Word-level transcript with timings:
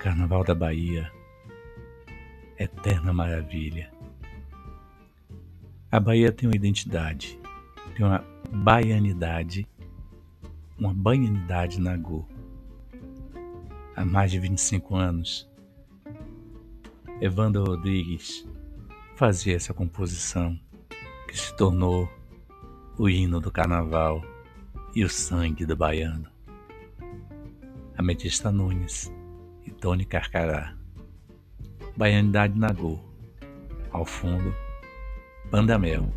Carnaval 0.00 0.42
da 0.42 0.54
Bahia, 0.54 1.12
eterna 2.58 3.12
maravilha. 3.12 3.92
A 5.92 6.00
Bahia 6.00 6.32
tem 6.32 6.48
uma 6.48 6.56
identidade, 6.56 7.38
tem 7.94 8.06
uma 8.06 8.24
baianidade, 8.50 9.68
uma 10.78 10.94
baianidade 10.94 11.78
na 11.78 11.98
Go. 11.98 12.26
Há 13.94 14.02
mais 14.02 14.30
de 14.30 14.38
25 14.38 14.96
anos, 14.96 15.46
Evandro 17.20 17.62
Rodrigues 17.62 18.48
fazia 19.16 19.54
essa 19.54 19.74
composição 19.74 20.58
que 21.28 21.36
se 21.36 21.54
tornou 21.54 22.08
o 22.96 23.06
hino 23.06 23.38
do 23.38 23.50
carnaval 23.50 24.24
e 24.94 25.04
o 25.04 25.10
sangue 25.10 25.66
do 25.66 25.76
baiano. 25.76 26.30
Ametista 27.98 28.50
Nunes 28.50 29.12
e 29.66 29.70
Tony 29.70 30.04
Carcará. 30.04 30.74
Baianidade 31.96 32.58
Nagô. 32.58 32.98
Ao 33.92 34.04
fundo, 34.04 34.54
Pandamel. 35.50 36.08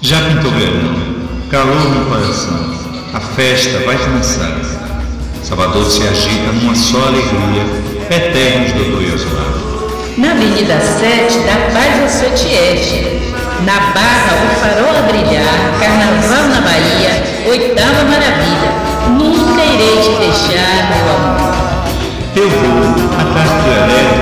Já 0.00 0.18
pintou 0.28 0.50
verão, 0.50 1.48
calor 1.50 1.88
no 1.94 2.06
coração, 2.06 2.74
a 3.14 3.20
festa 3.20 3.78
vai 3.86 3.96
começar. 3.96 4.60
Salvador 5.42 5.84
se 5.84 6.02
agita 6.06 6.52
numa 6.52 6.74
só 6.74 7.06
alegria, 7.06 7.62
eternos 8.10 8.72
doutor 8.72 9.14
Osmar. 9.14 9.72
Na 10.18 10.32
Avenida 10.32 10.80
7 10.80 11.38
da 11.40 11.56
Paz 11.72 12.02
ao 12.02 12.08
Sotiete, 12.08 13.22
na 13.64 13.92
Barra 13.92 14.34
o 14.34 14.54
farol 14.60 14.96
a 14.96 15.02
brilhar, 15.02 15.80
Carnaval 15.80 16.11
Bahia, 16.72 17.22
oitava 17.50 18.02
maravilha, 18.04 18.70
nunca 19.10 19.62
irei 19.62 20.00
te 20.00 20.08
deixar, 20.20 20.88
meu 20.88 21.04
amor. 21.16 21.52
Eu 22.34 22.48
vou, 22.48 23.10
atrás 23.20 23.50
do 23.50 23.68
elétrico, 23.68 24.21